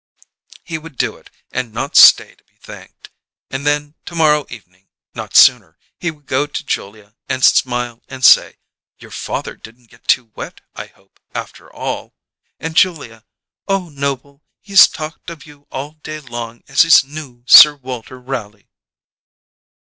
He 0.63 0.79
would 0.79 0.97
do 0.97 1.15
it 1.17 1.29
and 1.51 1.71
not 1.71 1.95
stay 1.95 2.33
to 2.33 2.43
be 2.45 2.55
thanked. 2.55 3.11
And 3.51 3.67
then, 3.67 3.93
to 4.07 4.15
morrow 4.15 4.47
evening, 4.49 4.87
not 5.13 5.35
sooner, 5.35 5.77
he 5.99 6.09
would 6.09 6.25
go 6.25 6.47
to 6.47 6.63
Julia 6.65 7.13
and 7.29 7.45
smile 7.45 8.01
and 8.09 8.25
say; 8.25 8.57
"Your 8.97 9.11
father 9.11 9.55
didn't 9.55 9.91
get 9.91 10.07
too 10.07 10.31
wet, 10.33 10.61
I 10.75 10.87
hope, 10.87 11.19
after 11.35 11.71
all?" 11.71 12.15
And 12.59 12.75
Julia: 12.75 13.25
"Oh, 13.67 13.89
Noble, 13.89 14.41
he's 14.59 14.87
talked 14.87 15.29
of 15.29 15.45
you 15.45 15.67
all 15.71 15.91
day 16.01 16.19
long 16.19 16.63
as 16.67 16.81
his 16.81 17.03
'new 17.03 17.43
Sir 17.45 17.75
Walter 17.75 18.19
Raleigh'!" 18.19 18.69